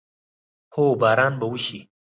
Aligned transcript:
هو، 0.75 0.85
باران 1.01 1.33
به 1.39 1.45
وشي 1.51 1.79